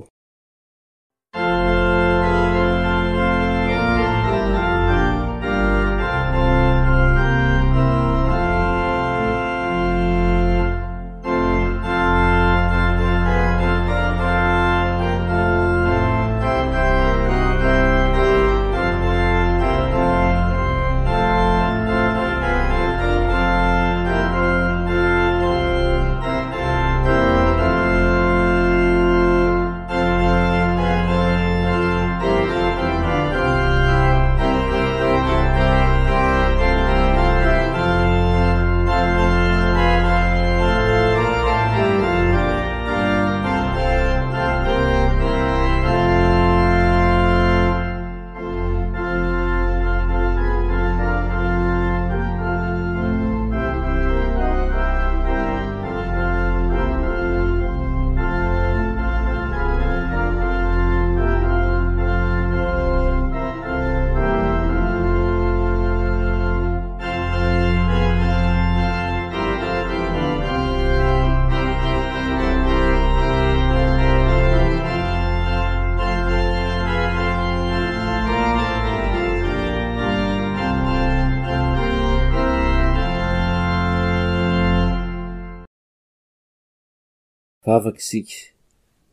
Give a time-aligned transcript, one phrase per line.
[87.93, 88.35] kisika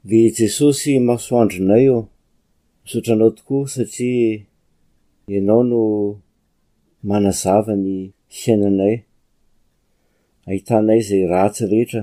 [0.07, 2.07] de jesosy masoandronay o
[2.83, 4.41] misotranao tokoa satria
[5.33, 5.81] ianao no
[7.09, 7.95] manazava ny
[8.37, 8.95] fiainanay
[10.47, 12.01] ahitanay zay ratsy rehetra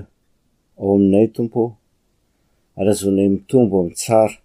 [0.79, 1.61] ao aminay tompo
[2.79, 4.37] arazonay mitombo amin'y tsara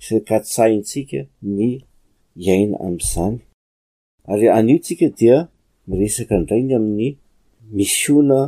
[0.04, 1.20] sakatsaintsika
[1.56, 1.60] ny
[2.46, 3.36] iaina am'izany
[4.30, 5.36] ary aniotsika dia
[5.88, 7.08] miresaka ndray ny amin'ny
[7.76, 8.40] misy ona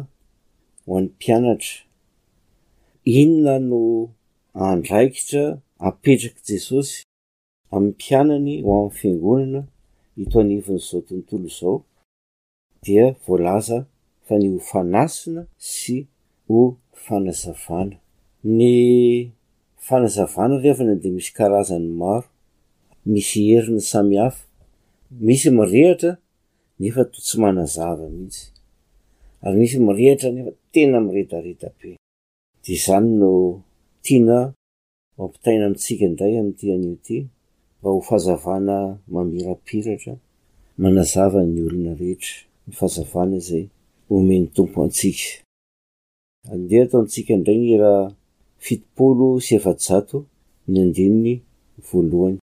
[0.88, 1.76] ho an'ny mpianatra
[3.20, 3.80] inona no
[4.66, 5.44] andraikitra
[5.88, 6.96] apetraky jesosy
[7.74, 9.60] amin'ny mpianany ho amin'ny fiangonana
[10.18, 11.74] hito anivin' zao tontolo zao
[12.84, 13.78] dia voalaza
[14.24, 15.42] fa ny hofanasina
[15.74, 15.94] sy
[16.48, 16.58] ho
[17.04, 17.96] fanazavana
[18.58, 18.62] ny
[19.86, 22.24] fanazavana rehfana de misy karazany maro
[23.12, 24.44] misy herina sami hafa
[25.26, 26.12] misy mirehitra
[26.80, 28.46] nefa to tsy manazava nisy
[29.44, 31.90] ary misy mirehitra nefa tena miredareda be
[32.64, 33.30] de zany no
[34.04, 34.38] tiana
[35.18, 37.16] mampitaina amitsika ndray ami'yitianio ity
[37.78, 38.76] mba ho fahazavana
[39.14, 40.14] mamirapiratra
[40.82, 42.34] manazava ny olona rehetra
[42.66, 43.64] mifahazavana zay
[44.08, 45.28] homeny tompo antsika
[46.52, 48.04] andea ataontsika ndray gny raha
[48.64, 50.18] fitopolo sy efatjato
[50.68, 51.34] ny andininy
[51.88, 52.39] voalohany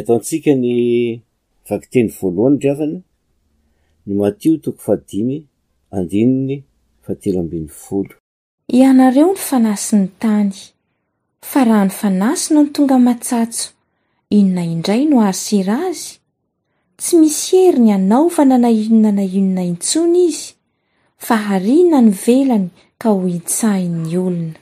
[0.00, 0.68] ataontsika ny
[1.68, 2.10] vakteny
[5.96, 6.62] alhny na no
[7.06, 10.52] matoianareo ny fanasiny tany
[11.50, 13.70] fa raha ny fanasina ny tonga matsatso
[14.30, 16.12] inona indray no ari sira azy
[16.98, 20.52] tsy misy ery ny anaovana na inona na inona intsony izy
[21.18, 22.68] fa harina ny velany
[23.00, 24.56] ka ho itsahin'ny olonna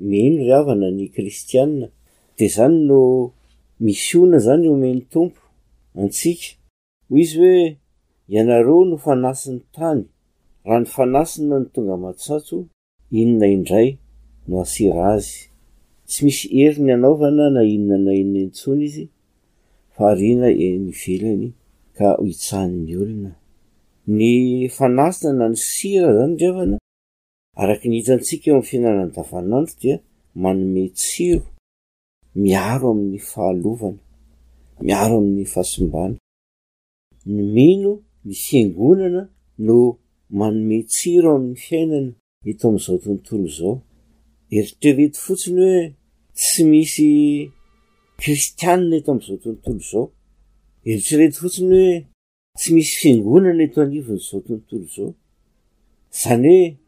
[0.00, 1.86] meno ry avana ny kristianna
[2.38, 3.00] de zany no
[3.84, 5.42] misyona zany omeny tompo
[6.00, 6.48] antsika
[7.08, 7.76] ho izy hoe
[8.34, 10.02] ianareo no fanasin'ny tany
[10.66, 12.56] raha ny fanasina ny tonga matsatso
[13.18, 13.88] inona indray
[14.48, 15.40] no asira azy
[16.08, 19.04] tsy misy heriny anaovana na inona na innyntsony izy
[19.94, 21.48] fahrina enivelany
[21.96, 23.32] ka ho itsahn''ny olona
[24.16, 24.26] ny
[24.76, 26.78] fanasina na ny sira zany drana
[27.60, 29.96] araky ny hitantsika eo am'ny fiainanany davanandro dia
[30.42, 31.42] manome tsiro
[32.44, 33.98] miaro amin'ny fahalovana
[34.86, 36.16] miaro amin'ny fahasombana
[37.34, 37.92] ny mino
[38.26, 39.22] ny fingonana
[39.66, 39.76] no
[40.40, 42.12] manome tsiro amin'ny fiainana
[42.50, 43.74] eto am'izao tontolo zao
[44.56, 45.82] eritrereto fotsiny hoe
[46.38, 47.08] tsy misy
[48.20, 50.04] kristianne eto am'izao tontolo zao
[50.90, 51.94] eritrerety fotsiny hoe
[52.58, 55.10] tsy misy fingonana eto anivon'zao tontolo zao
[56.22, 56.81] zany hoe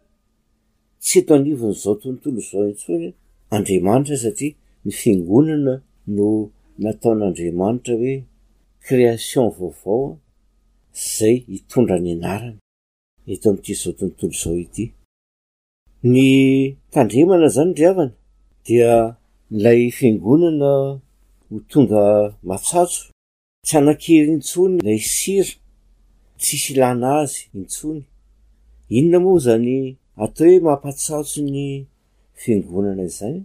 [1.06, 3.08] tsy eto anivon'zao tontolo zao intsony
[3.54, 4.54] andriamanitra satria
[4.86, 5.74] ny fingonana
[6.16, 6.28] no
[6.84, 8.14] nataon'andriamanitra hoe
[8.86, 10.10] création vaovaoa
[11.16, 12.58] zay hitondra ny anarany
[13.32, 14.84] eto ami'ty zao tontolo zao ity
[16.12, 16.20] ny
[16.94, 18.14] tandremana zany dri avana
[18.66, 18.90] dia
[19.64, 20.70] lay fingonana
[21.48, 22.02] ho tonga
[22.50, 23.00] matsatso
[23.66, 25.52] tsy ana-keryintsony lay sira
[26.40, 28.02] tsisilana azy intsony
[28.96, 29.74] inona moa zany
[30.22, 31.58] atao hoe mampatsahotsy ny
[32.40, 33.40] fingonana izany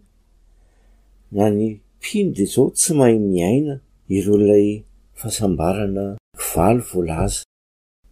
[1.36, 1.66] na ny
[2.01, 3.74] pinde zao tsy mahay miaina
[4.18, 4.68] ireo 'lay
[5.18, 6.04] fahasambarana
[6.39, 7.42] kivalo voalaza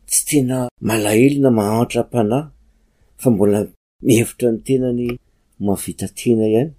[0.10, 0.58] tsy tena
[0.90, 2.38] malaelina mahantra m-panahy
[3.22, 3.60] fa mbola
[4.06, 5.10] mihevitra amy tena ny
[5.66, 6.72] maavitatena ihany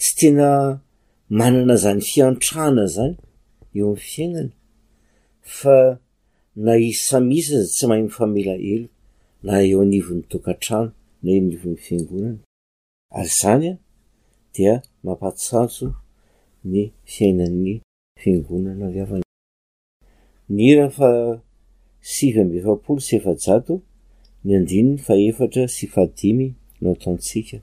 [0.00, 0.48] tsy tena
[1.38, 3.14] manana zany fiantrahana zany
[3.78, 4.56] eo amn'y fiaignana
[5.58, 5.74] fa
[6.64, 8.88] na i samisa aza tsy mahi mifamila elo
[9.46, 10.90] na eo anivon'nydokantrano
[11.22, 12.38] na e anivon'ny fingonany
[13.18, 13.74] ary zany a
[14.54, 15.86] dia mampatsantso
[16.72, 16.82] ny
[17.12, 17.74] fiainan'ny
[18.22, 19.26] fingonana avi avana
[20.56, 21.08] niira fa
[22.12, 23.74] sivy ambe fapolo sy efajato
[24.44, 26.46] ny andininy fa efatra sy fahadimy
[26.82, 27.56] nao taontsika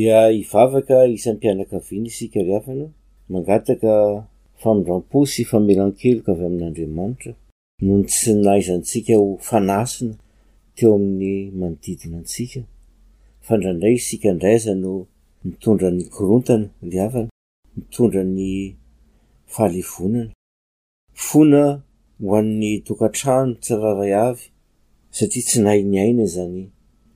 [0.00, 2.86] dia ivavaka isampianaka viany isika riavana
[3.32, 3.92] mangataka
[4.60, 7.32] famondramposy famelankeloka avy amin'andriamanitra
[7.86, 10.14] no ny tsi naizantsika ho fanasona
[10.76, 12.60] teo amin'ny manodidina antsika
[13.46, 14.92] fandraindray isika ndraza no
[15.44, 17.28] mitondrany korontana riavana
[17.76, 18.42] mitondrany
[19.54, 20.32] fahalevonana
[21.26, 21.62] fona
[22.28, 24.44] hoan'ny tokantrano tsiraray avy
[25.16, 26.62] satria tsy nay ny aina zany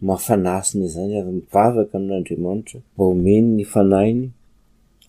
[0.06, 4.23] mahafanasina zany avy mivavaka mn'andriamanitra mba homeny ny fanainy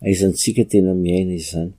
[0.04, 1.72] aizantsika tena miaina izy zany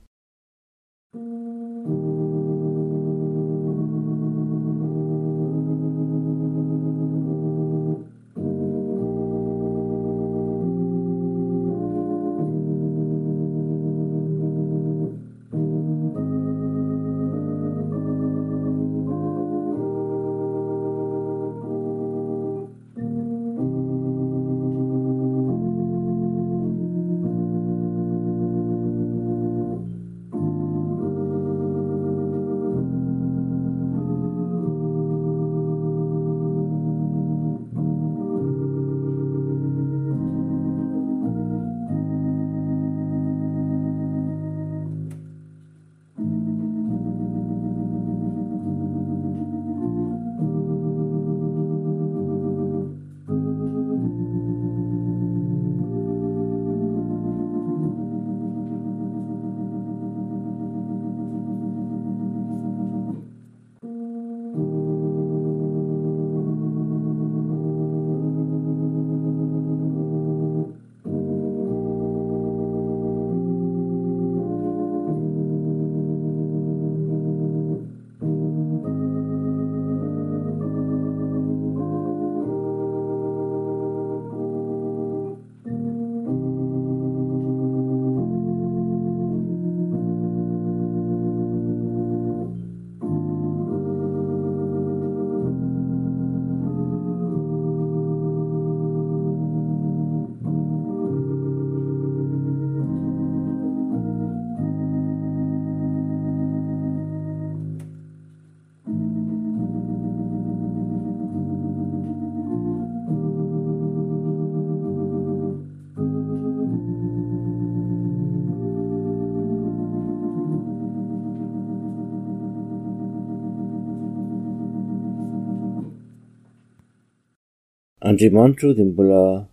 [128.00, 129.48] andriamanitra de mbola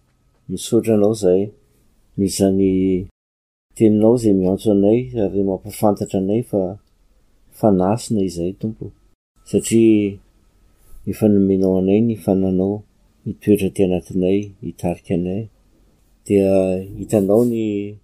[0.49, 1.51] misotra anao zay
[2.17, 3.07] mizany
[3.75, 6.77] teninao zay miantso anay ary mampifantatra anay fa
[7.51, 8.85] fanasina izay tompo
[9.49, 10.17] satria
[11.07, 12.83] efanomenao anay ny fananao
[13.25, 15.41] itoetra te anatinay hitariky anay
[16.25, 17.95] dia hitanao ny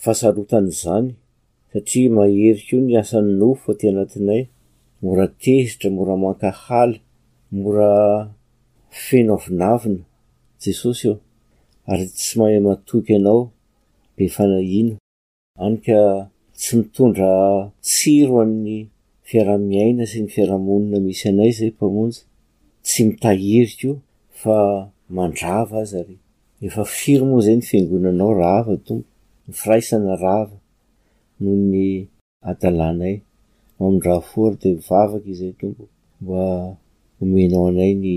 [0.00, 1.12] fahasarotany zany
[1.72, 4.46] satria maheriky io ny asany nofo ty anatinay
[5.04, 7.00] mora tezitra mora manka haly
[7.52, 7.92] mora
[9.04, 10.02] fenoaovinavina
[10.62, 11.14] jesosy io
[11.90, 13.42] ary tsy mahay matoky anao
[14.16, 14.94] be fanahina
[15.64, 15.98] anika
[16.60, 17.30] tsy mitondra
[17.88, 18.78] tsiro amn'ny
[19.28, 22.20] fiarahamiaina sy ny fiarahamonina misy anay zay mpamonjy
[22.86, 23.92] tsy mitahirika io
[24.40, 24.56] fa
[25.16, 26.14] mandrava azy are
[26.66, 29.08] efa firo moa zay ny fiangonanao rava tompo
[29.58, 30.56] firaisana rava
[31.40, 31.84] noho ny
[32.50, 33.16] adalanay
[33.80, 35.82] ami'ndrafory de mivavaka izay tompo
[36.20, 36.40] mba
[37.22, 38.16] omenao anay ny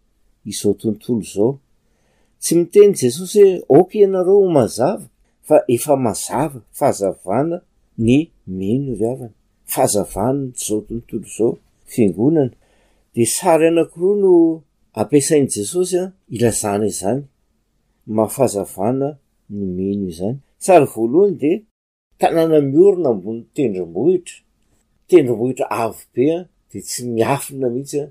[0.45, 1.57] izao tontolo zao
[2.41, 5.05] tsy miteny jesosy hoe oka ianareo mazava
[5.47, 7.57] fa efa mazava fahazavana
[8.05, 8.09] ny
[8.47, 9.35] mino riavana
[9.71, 11.53] fahazavana yzao tontolo zao
[11.91, 12.53] fingonana
[13.13, 14.31] de sary anakoroa no
[14.99, 17.21] ampiasain'n' jesosy an ilazana izany
[18.15, 19.07] mahafahazavana
[19.55, 21.51] ny mino izany sary voalohany de
[22.19, 24.37] tanàna miorina ambony tendrombohitra
[25.07, 26.37] tendrombohitra avobea
[26.71, 28.07] de tsy miafina mihitsy a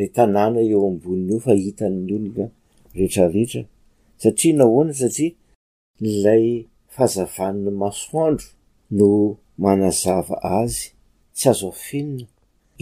[0.00, 2.44] re tanàna eo amboniny io fa hitan'ny olona
[2.96, 3.62] rehetrarehetra
[4.22, 5.30] satria nahoana satria
[6.06, 6.44] nlay
[6.94, 8.48] fahazavan'ny masoandro
[8.98, 9.08] no
[9.64, 10.84] manazava azy
[11.36, 12.26] tsy azo afenina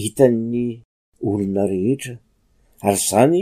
[0.02, 0.66] hitan'ny
[1.28, 2.14] olona rehetra
[2.88, 3.37] ary zany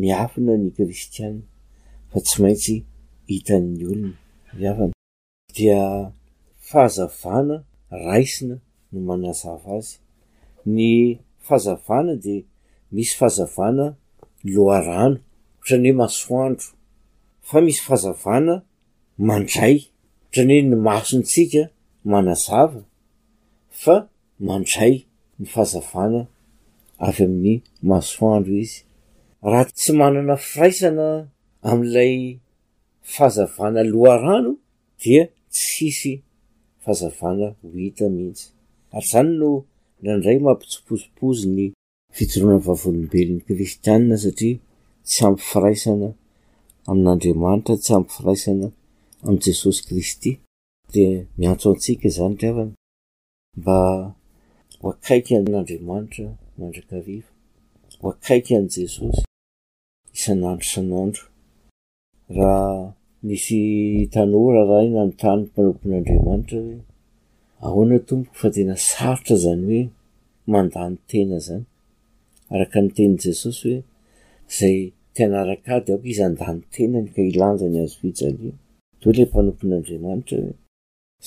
[0.00, 1.40] miafina ny kristiana
[2.10, 2.74] fa tsy maintsy
[3.30, 4.14] hitan''ny olona
[4.62, 4.94] yavana
[5.56, 5.80] dia
[6.68, 7.56] fahazavana
[8.06, 8.56] raisina
[8.92, 9.96] no manazava azy
[10.76, 10.88] ny
[11.46, 12.34] fahazavana de
[12.94, 13.86] misy fahazavana
[14.54, 16.68] loarano ohatran'ny hoe masoandro
[17.48, 18.54] fa misy fahazavana
[19.28, 21.62] mandray ohatranyhoe ny masontsika
[22.12, 22.80] manazava
[23.82, 23.94] fa
[24.46, 24.94] mandray
[25.40, 26.20] nyfahazavana
[27.06, 27.54] avy amin'ny
[27.90, 28.78] masoandro izy
[29.50, 31.06] raha tsy manana firaisana
[31.68, 32.12] amin'ilay
[33.14, 34.52] fahazavana loharano
[35.00, 35.22] dia
[35.56, 36.12] tsisy
[36.84, 38.46] fahazavana ho hita mihitsy
[38.96, 39.50] ary zany no
[40.02, 41.66] nraindray mampitsopozipozi ny
[42.16, 44.56] fijoroana vavolombelon'ny kristianne satria
[45.08, 46.08] tsy ampifiraisana
[46.90, 48.66] amin'andriamanitra tsy ampi firaisana
[49.24, 50.32] amin'y jesosy kristy
[50.94, 51.06] de
[51.40, 52.74] miantso antsika zany dravana
[53.60, 53.76] mba
[54.82, 56.26] hoakaiky an'andriamanitra
[56.58, 57.30] mandrakariva
[58.02, 59.22] hoakaiky an' jesosy
[60.16, 61.24] isan'andro isan'andro
[62.36, 62.94] raha
[63.26, 63.58] misy
[64.12, 66.76] tanora raha iny anotanyny mpanompon'andriamanitra hoe
[67.66, 69.84] ahoana tompok fa tena sarotra zany hoe
[70.52, 71.64] mandany tena zany
[72.54, 73.82] araka noteny jesosy hoe
[74.58, 74.76] zay
[75.14, 78.58] tianaraka ady aoko izy andany tenany ka hilanja ny azo fijaliana
[78.98, 80.54] tehoe ilay mpanompon'andriamanitrahoe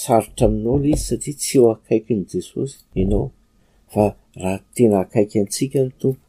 [0.04, 3.26] sarotra aminao la izy satria tsy ho akaiky ny jesosy ianao
[3.94, 4.04] fa
[4.42, 6.26] raha tena akaiky antsika ny tomko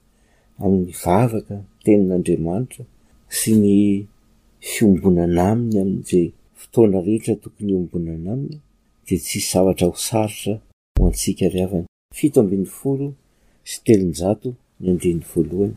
[0.62, 2.82] amin'ny vavaka tenin'andriamanitra
[3.38, 3.68] sy ny
[4.70, 6.26] fiombonana aminy ami'izay
[6.60, 8.56] fotoana rehetra tokony ombonana aminy
[9.06, 10.52] de tsisy zavatra ho sarotra
[11.00, 13.06] hoantsika riavany fito ambin'ny folo
[13.70, 14.48] sy telonjato
[14.82, 15.74] nyandren'ny voalohany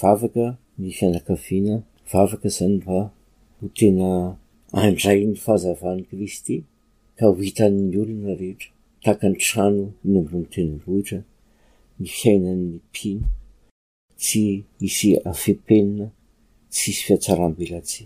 [0.00, 0.46] vavaka
[0.80, 1.74] ny fianakaviana
[2.12, 2.98] vavaka zany mba
[3.58, 4.08] ho tena
[4.82, 6.56] andray ny fahazavahan'ny kristy
[7.16, 8.70] ka ho hitan'ny olona rehetra
[9.04, 11.18] takany trano noombony tenybohitra
[12.00, 13.26] ny fiainan'ny pina
[14.22, 14.44] tsy
[14.88, 16.06] isy afepenina
[16.72, 18.02] tsy isy fiatsaram-belatsi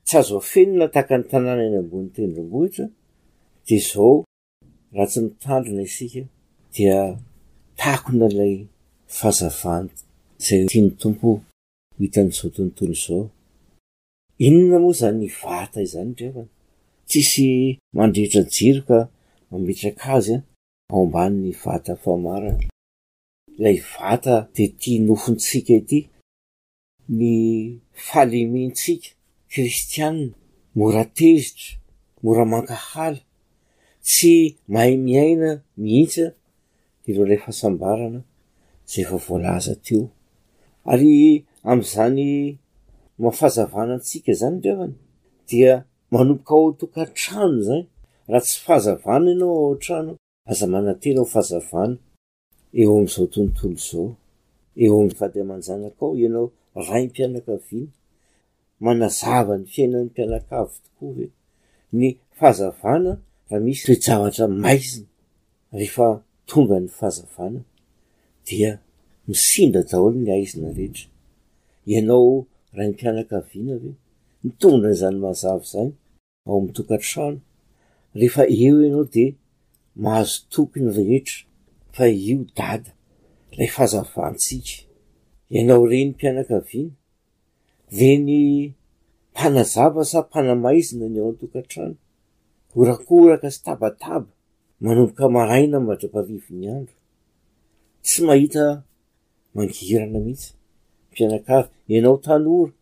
[0.06, 2.88] tsy azofenina taaka ny tanàna ny ambon tenomboidao
[4.94, 6.22] rahatsy mitandrina isiki
[7.76, 8.54] takona lay
[9.18, 9.84] fahazavan
[10.46, 11.28] zay tiany tompo
[12.00, 13.24] hitan'izao tontolo zao
[14.46, 16.42] inona moa zany vata izany ndrefa
[17.08, 17.46] tsisy
[17.96, 18.98] mandrehitra jiro ka
[19.54, 20.42] ametrakazy a
[20.92, 22.62] ao mbanin'ny vata famarana
[23.62, 26.00] lay vata de ti nofontsika ity
[27.18, 27.30] ny
[28.06, 29.08] falemintsika
[29.52, 30.32] kristianne
[30.78, 31.68] mora tezitra
[32.22, 33.20] moramankahala
[34.08, 34.34] tsy
[34.72, 35.50] mahay miaina
[35.82, 36.24] mihitsy
[37.08, 38.20] iro ray fahasambarana
[38.90, 40.04] zay efa volaza teo
[40.92, 42.20] ary am'zany
[43.22, 44.94] mahfahazavanantsika zany ndrvany
[45.48, 45.72] dia
[46.12, 47.84] manompoka otokantrano zany
[48.30, 50.12] raha tsy fahazavana anao ao atrano
[50.50, 51.96] aza manatenao fahazavana
[52.80, 54.08] eo am'izao tontolo zao
[54.82, 56.46] eo am'fady amanjanakao ianao
[56.88, 57.88] ray impianakaviny
[58.84, 61.26] manazavany fiainan'ny mpianakavo tokoa ve
[61.98, 62.06] ny
[62.38, 63.10] fahazavana
[63.50, 65.08] raha misy le javatra maizina
[65.74, 66.08] rehefa
[66.52, 67.60] tonga ny fahazavana
[68.46, 68.70] dia
[69.30, 71.08] misinda daholo ny aizina rehetra
[71.92, 72.30] ianao
[72.76, 73.90] ra ny mpianakaviana ave
[74.44, 75.92] mitongnanyizany mazavy zany
[76.46, 77.38] ao amin'nytokantrano
[78.18, 79.24] rehefa eo ianao de
[80.02, 81.36] mahazo tokony rehetra
[81.96, 82.90] fa io dada
[83.56, 84.74] ray fahazavantsika
[85.56, 86.92] ianao reny mpianakaviana
[87.96, 88.32] de ny
[89.32, 91.96] mpanazava sa mpanamaizina ny ao amin tokantrano
[92.80, 94.30] orakoraka sy tabataba
[94.86, 96.96] manomboka maraina mbatra-paharivo ny andro
[98.04, 98.64] tsy mahita
[99.54, 100.50] mangirana mihitsy
[101.14, 102.72] mpianakazy ianao tanora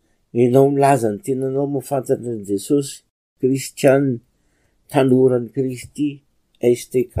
[0.41, 2.95] enao milaza ny tenanao mifantata ny jesosy
[3.39, 4.15] kristianny
[4.91, 6.07] tanorany kristy
[6.81, 7.15] stk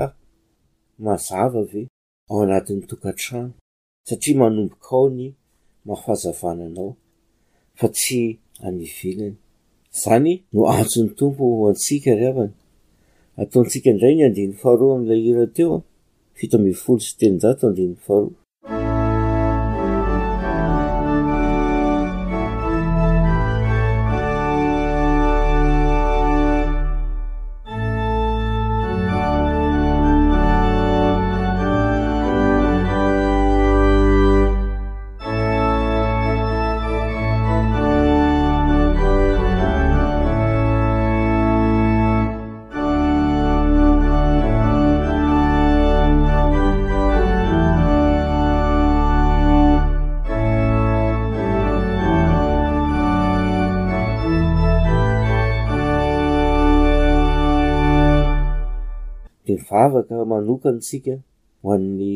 [1.05, 1.81] mazava ve
[2.29, 3.53] ao anatin'ny tokantrano
[4.07, 5.23] satria manombokaao ny
[5.87, 6.89] mafahazavananao
[7.79, 8.21] fa tsy
[8.67, 9.35] anyvelany
[10.01, 12.53] zany no antson'ny tompo hoantsika ry avany
[13.43, 15.73] ataontsika ndray ny andiny faroa amla hira teo
[16.37, 18.27] fito mi folo sy teninjato andini faro
[60.31, 61.15] manokana tsika
[61.61, 62.15] ho an'ny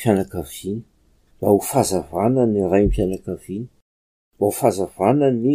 [0.00, 0.82] fianakaviana
[1.38, 3.66] mba ho fahazavana ny raympianakaviana
[4.38, 5.52] mba ho fahazavana ny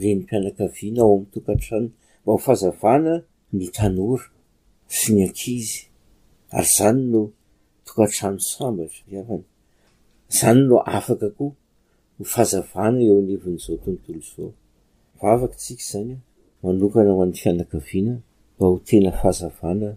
[0.00, 1.88] renim-pianakaviana ao ami'ny tokantrano
[2.22, 3.12] mba ho fahazavana
[3.56, 4.26] ny tanora
[4.98, 5.80] fi ny ankizy
[6.56, 7.22] ary zany no
[7.86, 9.46] tokantrano sambatra viafana
[10.36, 11.52] zany no afaka koa
[12.18, 14.50] ho fahazavana eo anevin'izao tontolo izao
[15.20, 16.12] vavaka tsika zany
[16.62, 18.14] manokana ho an'ny fianakaviana
[18.54, 19.90] mba ho tena fahazavana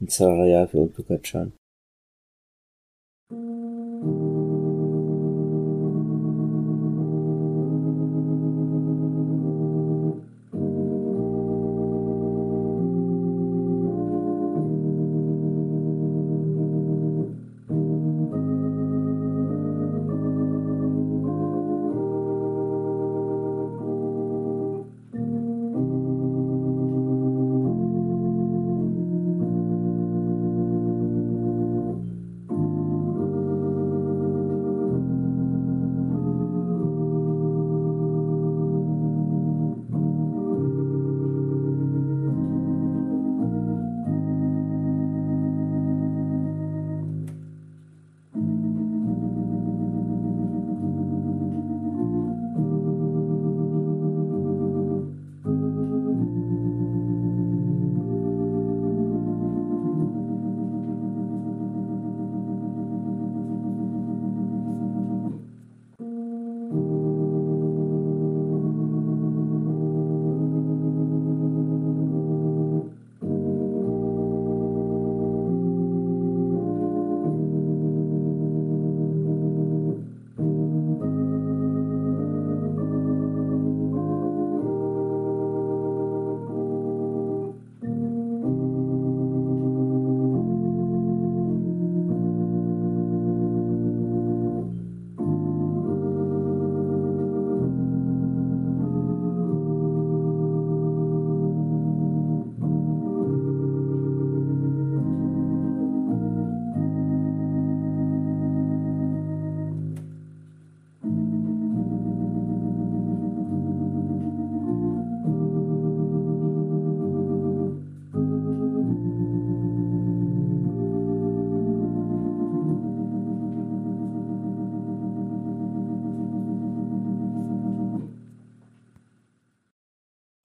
[0.00, 1.50] nisarara iafy ontokatrano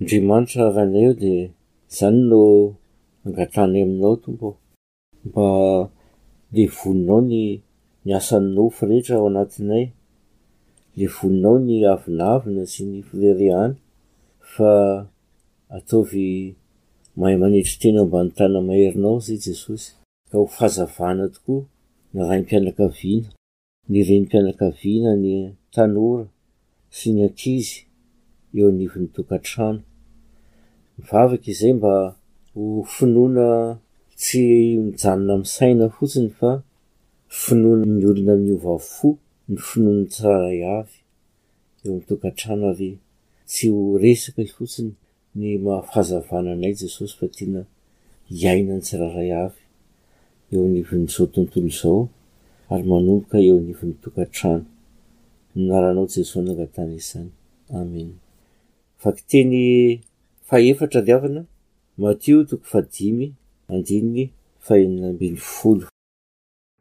[0.04, 1.34] andriamanitra rahanay eo di
[1.98, 2.42] zany no
[3.26, 4.50] angatanay aminao tonko
[5.28, 5.48] mba
[6.56, 7.36] le voninao ny
[8.06, 9.86] niasany nofo rehetra ao anatinay
[11.00, 13.76] la voninao ny avinavina sy ny fireriana
[14.52, 14.70] fa
[15.78, 16.28] ataovy
[17.18, 19.86] mahay manetry tenao mba ni tana maherinao izay jesosy
[20.30, 21.62] ka ho fahazavana tokoa
[22.14, 23.30] na ra mpianakaviana
[23.92, 25.34] ny reni mpianakaviana ny
[25.76, 26.26] tanora
[26.98, 27.76] sy ny ankizy
[28.58, 29.82] eo anivy 'nytokantrano
[31.00, 31.94] mivavaka izay mba
[32.54, 32.62] ho
[32.94, 33.48] finoana
[34.22, 34.42] tsy
[34.86, 36.50] mijanona misaina fotsiny fa
[37.42, 39.08] finoana miolona miovafo
[39.50, 40.98] ny finoanan tsiraharay avy
[41.86, 42.92] eo mitokantrano ary
[43.50, 44.92] tsy ho resaka fotsiny
[45.40, 47.62] ny mahafahzavana anay jesosy fatana
[48.42, 49.62] iaina ny tsiraharay avy
[50.54, 52.00] eo nivn'n'zao tontolo zao
[52.74, 54.66] ary manomboka eo nivyn'nitokatrano
[55.56, 57.32] minaranao jeso nangatanaizany
[57.82, 58.10] amen
[59.02, 59.54] va k teny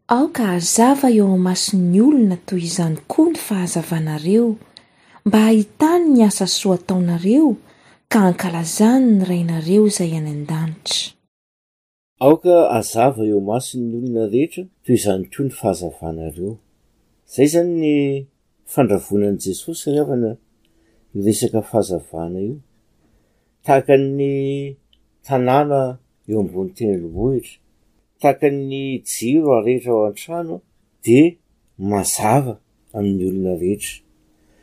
[0.07, 4.47] aoka hazava eo amaso'ny olona toy izany koa ny fahazavanareo
[5.25, 7.57] mba hahitany ny asa soa taonareo
[8.13, 10.99] ka hankalazany ny rainareo zay any andanitry
[12.21, 16.53] aoka azava eo maso ny olona rehetra toy izany koa ny fahazavanareo
[17.35, 17.93] zay zany ny
[18.69, 20.37] fandravonany jesosy ryavana
[21.15, 22.57] io resaka fahazavana io
[23.65, 24.33] tahakany
[25.27, 25.81] tanàna
[26.31, 27.55] eo ambony teny lovohitra
[28.21, 28.67] taakany
[29.13, 30.57] jiro ahrehetra ao an-trano
[31.05, 31.19] de
[31.91, 32.55] mazava
[32.97, 33.97] amin'ny olona rehetra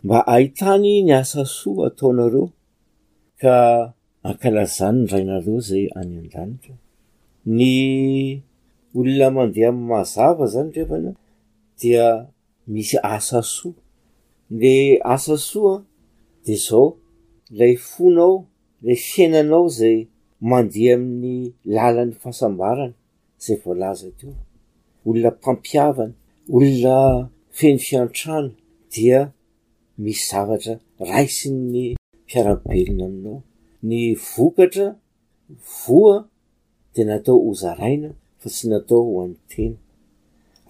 [0.05, 2.43] mba ahitany ny asa soa ataonareo
[3.41, 3.53] ka
[4.29, 6.75] akalazany ndrainareo zay any an-danitra
[7.57, 7.61] ny
[8.99, 11.11] olona mandeha mazava zany drevana
[11.79, 12.05] dia
[12.73, 13.75] misy asa soa
[14.53, 14.73] nde
[15.15, 15.83] asa soa a
[16.45, 16.87] de zao
[17.59, 18.35] lay fona ao
[18.81, 19.97] le fiainanao zay
[20.49, 21.41] mandeha amin'ny
[21.75, 22.95] lalan'ny fahasambarana
[23.43, 24.33] zay voalaza te o
[25.09, 26.15] olona mpampiavana
[26.55, 26.95] olona
[27.57, 28.51] feno fiantrana
[28.93, 29.19] dia
[30.03, 30.73] misy zavatra
[31.09, 31.73] raisi'ny
[32.23, 33.39] mpiarabelona aminao
[33.87, 33.99] ny
[34.31, 34.87] vokatra
[35.83, 36.15] voa
[36.93, 39.77] de natao hozaraina fa tsy natao ho an'ny tena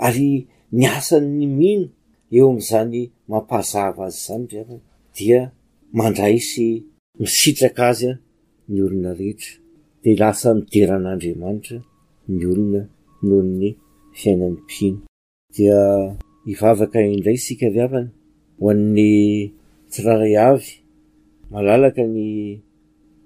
[0.06, 0.30] ary
[0.78, 1.88] ni asan'ny mihina
[2.36, 4.78] eo am'zany mampazava azy zany reara
[5.16, 5.40] dia
[5.98, 6.68] mandraisy
[7.24, 8.14] misitraka azy a
[8.74, 9.54] ny olona rehetra
[10.04, 11.78] di lasa mideran'andriamanitra
[12.36, 12.82] ny olona
[13.28, 13.64] noho'ny
[14.20, 15.02] fiainan'ny pina
[15.56, 15.82] dia
[16.52, 18.08] ivavaka indray isika riavany
[18.62, 19.12] hoann'ny
[19.92, 20.70] tsiraray avy
[21.52, 22.24] malalaka ny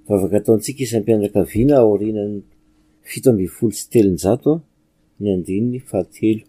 [0.08, 2.36] vavaka ataontsika isyampianaka viana aorinany
[3.10, 4.52] fito ambinfolo sy telony zato
[5.20, 6.44] ny andeniny fatelo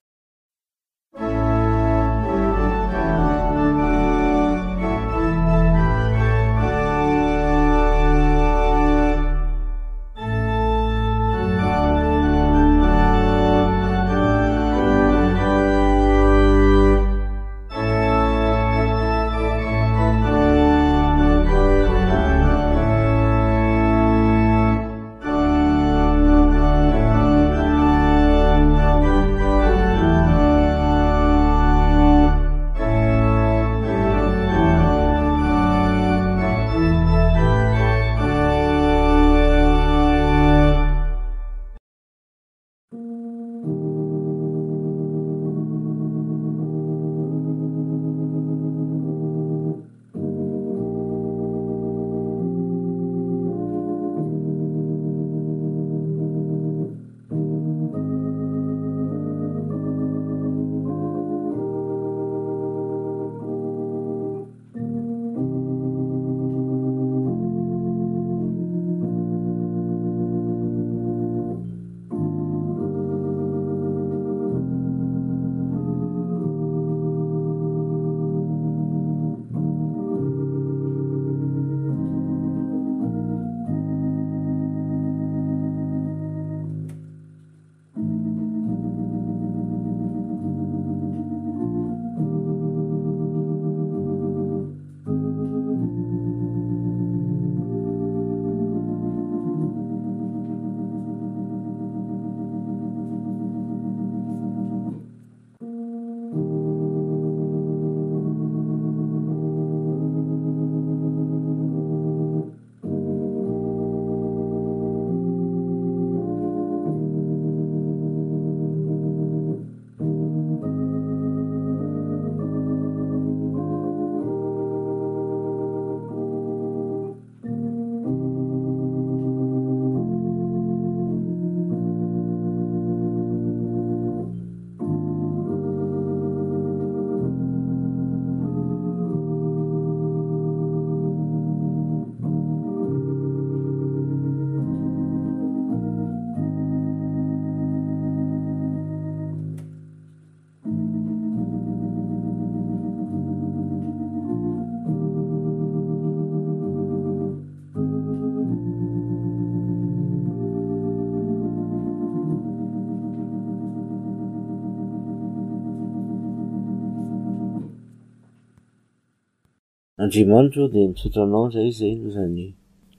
[170.05, 172.45] andriamanitra de misotranao zay zay loa zany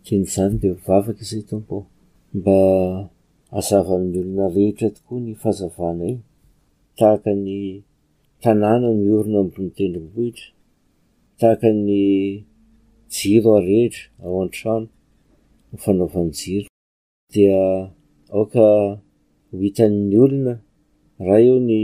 [0.06, 1.76] teny zany de mivavaka izay tompo
[2.38, 2.58] mba
[3.58, 6.16] azava amin'ny olona rehetra tokoa ny fahazavana i
[6.98, 7.50] tahaka ny
[8.42, 10.48] tanàna ny orona amonitendrimbohitra
[11.40, 11.90] tahaka ny
[13.16, 14.88] jiro arehetra ao an-trano
[15.74, 16.70] nyfanaovany jiro
[17.34, 17.60] dia
[18.36, 18.64] aoka
[19.54, 20.54] ohitan''ny olona
[21.26, 21.78] raha io ny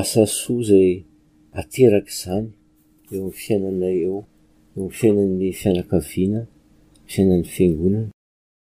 [0.00, 0.90] asa soa zay
[1.60, 2.48] ateraky izany
[3.16, 4.18] eo n fiainanay eo
[4.78, 6.40] eo n fiaina'ny fianakavina
[7.10, 8.08] fiainan'ny fingonany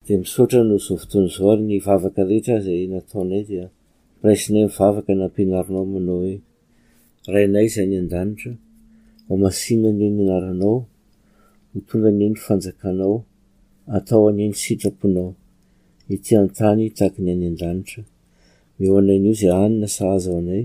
[0.06, 3.66] de misotra no zao fotonyzo ayny vavaka rehetra zay nataonay d
[4.22, 8.48] piraisinay mivavaka nampinarinaomnaoeainay zy any andanitr
[9.42, 10.76] masinanynnarnao
[11.76, 13.16] otondranyeno fanjakanao
[13.98, 15.30] ataoanyendo sitraponao
[16.14, 18.02] etiantany takinyany andanitra
[18.78, 20.64] mionan'io zay anna sahzaoanay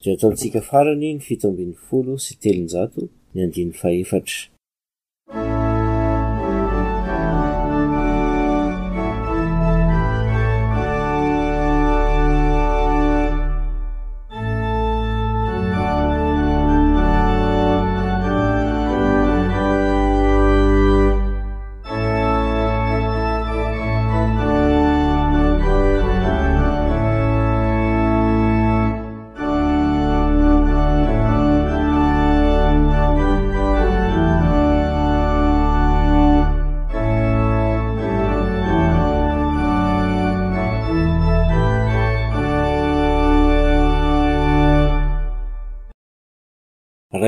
[0.00, 3.02] ndre ataontsika farany ny fitoambiny folo sy telonjato
[3.34, 4.38] ny andiny fahefatra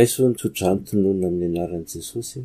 [0.01, 2.45] aso ny tsodrano tonoona amin'ny anaran' jesosy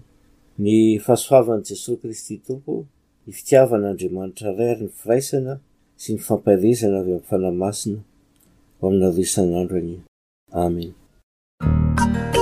[0.63, 0.75] ny
[1.05, 2.81] fahasoavany jesos kristy tompo
[3.25, 5.53] ny fitiavanaandriamanitra rery ny firaisana
[6.05, 7.99] sy ny famparezana avy amin'ny fanamasina
[8.77, 10.01] ho aminaroisan'andro agniny
[10.67, 12.34] amen